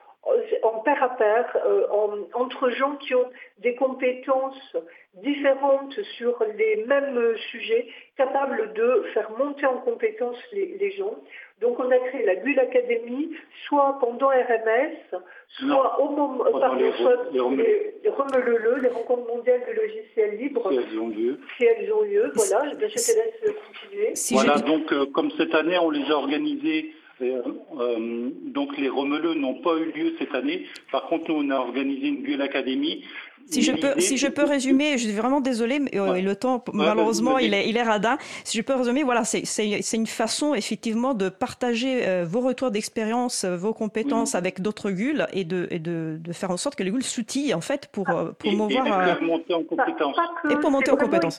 en 0.62 0.78
pair 0.80 1.02
à 1.02 1.08
pair, 1.16 1.56
euh, 1.66 1.86
entre 2.34 2.70
gens 2.70 2.96
qui 2.96 3.14
ont 3.14 3.28
des 3.58 3.74
compétences 3.74 4.76
différentes 5.14 6.00
sur 6.16 6.42
les 6.56 6.84
mêmes 6.86 7.36
sujets, 7.50 7.88
capables 8.16 8.72
de 8.74 9.04
faire 9.12 9.30
monter 9.36 9.66
en 9.66 9.78
compétences 9.78 10.38
les, 10.52 10.90
gens. 10.92 11.16
Donc 11.60 11.78
on 11.80 11.90
a 11.90 11.98
créé 11.98 12.24
la 12.24 12.36
Bulle 12.36 12.58
Academy, 12.58 13.30
soit 13.66 13.98
pendant 14.00 14.28
RMS, 14.28 15.18
soit 15.48 16.00
au 16.00 16.10
moment, 16.10 16.44
pardon, 16.58 16.92
soit 16.92 17.16
les, 17.32 17.56
les, 17.56 18.02
les 18.02 18.88
rencontres 18.88 19.26
mondiales 19.26 19.62
de 19.68 19.72
logiciels 19.72 20.36
libres. 20.38 20.70
Si 20.70 20.78
elles 20.78 20.98
ont 20.98 21.08
lieu. 21.08 21.40
Si 21.56 21.64
elles 21.64 21.92
ont 21.92 22.02
lieu, 22.02 22.32
voilà, 22.34 22.70
je 22.70 22.76
te 22.76 22.82
laisse 22.84 23.54
continuer. 23.68 24.12
voilà, 24.32 24.58
donc 24.60 24.92
euh, 24.92 25.06
comme 25.06 25.30
cette 25.32 25.54
année, 25.54 25.78
on 25.78 25.90
les 25.90 26.10
a 26.10 26.14
organisées 26.14 26.94
euh, 27.22 28.30
donc 28.46 28.76
les 28.78 28.88
Romeleux 28.88 29.34
n'ont 29.34 29.60
pas 29.60 29.76
eu 29.76 29.92
lieu 29.92 30.14
cette 30.18 30.34
année. 30.34 30.66
Par 30.90 31.06
contre, 31.06 31.30
nous, 31.30 31.36
on 31.36 31.50
a 31.50 31.56
organisé 31.56 32.08
une 32.08 32.22
Bulle 32.22 32.42
Académie. 32.42 33.04
Si 33.46 33.60
je, 33.62 33.72
peux, 33.72 33.98
si 34.00 34.16
je 34.16 34.28
peux 34.28 34.44
résumer, 34.44 34.92
je 34.92 35.08
suis 35.08 35.16
vraiment 35.16 35.40
désolée, 35.40 35.80
mais 35.80 35.98
euh, 35.98 36.20
le 36.20 36.36
temps, 36.36 36.64
malheureusement, 36.72 37.38
il, 37.38 37.54
est, 37.54 37.68
il 37.68 37.76
est 37.76 37.82
radin. 37.82 38.16
Si 38.44 38.56
je 38.56 38.62
peux 38.62 38.74
résumer, 38.74 39.02
voilà, 39.02 39.24
c'est 39.24 39.92
une 39.92 40.06
façon, 40.06 40.54
effectivement, 40.54 41.12
de 41.12 41.28
partager 41.28 42.06
euh, 42.06 42.24
vos 42.24 42.40
retours 42.40 42.70
d'expérience, 42.70 43.44
vos 43.44 43.74
compétences 43.74 44.36
avec 44.36 44.62
d'autres 44.62 44.90
GUL 44.90 45.26
et, 45.32 45.44
de, 45.44 45.66
et 45.70 45.80
de, 45.80 46.18
de, 46.20 46.32
faire 46.32 46.52
en 46.52 46.56
sorte 46.56 46.76
que 46.76 46.84
les 46.84 46.90
GUL 46.90 47.02
s'outillent, 47.02 47.52
en 47.52 47.60
fait, 47.60 47.88
pour 47.92 48.06
promouvoir. 48.38 49.18
Et, 49.20 49.24
monter 49.24 49.54
en 49.54 49.64
compétences. 49.64 50.16
Et 50.48 50.56
pour 50.56 50.70
monter 50.70 50.92
en 50.92 50.96
compétences. 50.96 51.38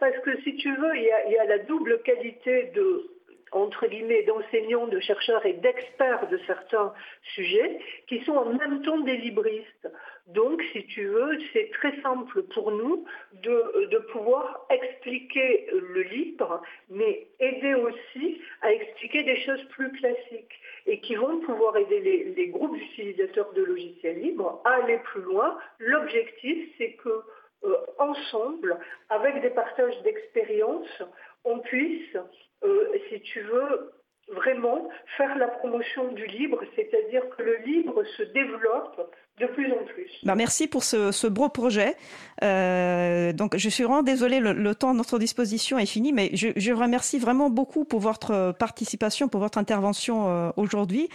Parce 0.00 0.18
que 0.24 0.30
si 0.42 0.56
tu 0.56 0.68
veux, 0.74 0.96
il 0.96 1.04
y 1.04 1.10
a, 1.10 1.26
il 1.28 1.32
y 1.32 1.38
a 1.38 1.44
la 1.44 1.58
double 1.58 2.00
qualité 2.04 2.72
de 2.74 3.10
entre 3.52 3.86
guillemets, 3.86 4.22
d'enseignants, 4.22 4.86
de 4.86 5.00
chercheurs 5.00 5.44
et 5.44 5.54
d'experts 5.54 6.28
de 6.28 6.38
certains 6.46 6.92
sujets 7.34 7.80
qui 8.06 8.22
sont 8.24 8.32
en 8.32 8.52
même 8.52 8.82
temps 8.82 9.00
des 9.00 9.16
libristes. 9.16 9.88
Donc, 10.28 10.62
si 10.72 10.86
tu 10.86 11.06
veux, 11.06 11.38
c'est 11.52 11.70
très 11.72 12.00
simple 12.02 12.42
pour 12.54 12.70
nous 12.70 13.04
de, 13.42 13.88
de, 13.90 13.98
pouvoir 14.12 14.66
expliquer 14.70 15.66
le 15.72 16.02
libre, 16.02 16.62
mais 16.88 17.26
aider 17.40 17.74
aussi 17.74 18.40
à 18.62 18.72
expliquer 18.72 19.24
des 19.24 19.40
choses 19.40 19.62
plus 19.70 19.90
classiques 19.92 20.60
et 20.86 21.00
qui 21.00 21.16
vont 21.16 21.40
pouvoir 21.40 21.76
aider 21.76 22.32
les, 22.36 22.46
groupes 22.48 22.76
d'utilisateurs 22.76 23.52
de 23.54 23.62
logiciels 23.62 24.20
libres 24.20 24.60
à 24.64 24.82
aller 24.82 24.98
plus 24.98 25.22
loin. 25.22 25.58
L'objectif, 25.78 26.68
c'est 26.78 26.92
que 26.92 27.22
euh, 27.62 27.76
ensemble, 27.98 28.78
avec 29.08 29.40
des 29.42 29.50
partages 29.50 30.00
d'expériences, 30.02 31.02
on 31.44 31.58
puisse 31.60 32.16
euh, 32.64 32.84
si 33.08 33.20
tu 33.22 33.40
veux, 33.40 33.92
vraiment 34.36 34.88
faire 35.16 35.36
la 35.38 35.48
promotion 35.48 36.12
du 36.12 36.24
libre, 36.26 36.60
c'est-à-dire 36.76 37.22
que 37.36 37.42
le 37.42 37.56
libre 37.66 38.04
se 38.16 38.22
développe 38.22 39.12
de 39.40 39.46
plus 39.46 39.72
en 39.72 39.84
plus. 39.86 40.10
Bah 40.22 40.34
merci 40.36 40.68
pour 40.68 40.84
ce, 40.84 41.26
beau 41.26 41.48
projet. 41.48 41.96
Euh, 42.44 43.32
donc, 43.32 43.56
je 43.56 43.68
suis 43.68 43.82
vraiment 43.82 44.02
désolée, 44.02 44.38
le, 44.38 44.74
temps 44.74 44.90
à 44.90 44.94
notre 44.94 45.18
disposition 45.18 45.78
est 45.78 45.86
fini, 45.86 46.12
mais 46.12 46.30
je, 46.34 46.48
je, 46.54 46.72
vous 46.72 46.80
remercie 46.80 47.18
vraiment 47.18 47.50
beaucoup 47.50 47.84
pour 47.84 48.00
votre 48.00 48.52
participation, 48.58 49.28
pour 49.28 49.40
votre 49.40 49.58
intervention 49.58 50.28
euh, 50.28 50.50
aujourd'hui, 50.56 51.08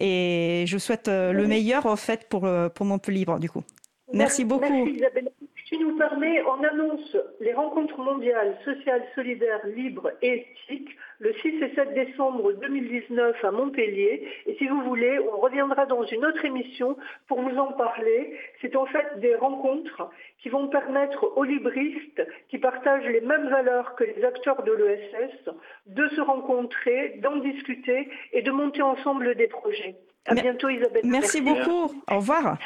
et 0.00 0.64
je 0.66 0.78
souhaite 0.78 1.08
le 1.08 1.46
meilleur 1.46 1.86
en 1.86 1.96
fait 1.96 2.28
pour 2.28 2.48
pour 2.74 2.86
Montpellier 2.86 3.18
libre 3.18 3.38
du 3.38 3.50
coup. 3.50 3.64
Merci, 4.12 4.44
beaucoup. 4.44 4.64
Merci 4.70 5.02
Isabelle. 5.72 5.88
nous 5.88 5.96
permet, 5.96 6.42
on 6.42 6.62
annonce 6.64 7.16
les 7.40 7.52
rencontres 7.52 7.98
mondiales 7.98 8.56
sociales, 8.64 9.04
solidaires, 9.14 9.66
libres 9.66 10.10
et 10.22 10.46
éthiques 10.68 10.96
le 11.22 11.32
6 11.34 11.48
et 11.62 11.74
7 11.74 11.94
décembre 11.94 12.52
2019 12.52 13.44
à 13.44 13.50
Montpellier. 13.52 14.26
Et 14.46 14.56
si 14.56 14.66
vous 14.66 14.82
voulez, 14.82 15.20
on 15.20 15.38
reviendra 15.38 15.86
dans 15.86 16.04
une 16.04 16.24
autre 16.24 16.44
émission 16.44 16.96
pour 17.28 17.40
vous 17.40 17.56
en 17.58 17.72
parler. 17.72 18.36
C'est 18.60 18.74
en 18.74 18.86
fait 18.86 19.20
des 19.20 19.36
rencontres 19.36 20.10
qui 20.42 20.48
vont 20.48 20.66
permettre 20.66 21.32
aux 21.36 21.44
libristes 21.44 22.26
qui 22.48 22.58
partagent 22.58 23.06
les 23.06 23.20
mêmes 23.20 23.48
valeurs 23.48 23.94
que 23.94 24.04
les 24.04 24.24
acteurs 24.24 24.64
de 24.64 24.72
l'ESS 24.72 25.48
de 25.86 26.08
se 26.08 26.20
rencontrer, 26.20 27.20
d'en 27.22 27.36
discuter 27.36 28.08
et 28.32 28.42
de 28.42 28.50
monter 28.50 28.82
ensemble 28.82 29.36
des 29.36 29.46
projets. 29.46 29.94
À 30.26 30.34
bientôt 30.34 30.68
Isabelle. 30.68 31.02
Merci 31.04 31.40
beaucoup. 31.40 31.92
Au 32.10 32.16
revoir. 32.16 32.58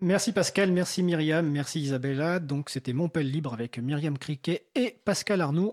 Merci 0.00 0.32
Pascal, 0.32 0.70
merci 0.72 1.02
Myriam, 1.02 1.48
merci 1.48 1.80
Isabella. 1.80 2.38
Donc 2.38 2.70
c'était 2.70 2.92
Montpellier 2.92 3.30
Libre 3.30 3.52
avec 3.54 3.78
Myriam 3.78 4.16
Criquet 4.18 4.66
et 4.74 4.98
Pascal 5.04 5.40
Arnoux. 5.40 5.64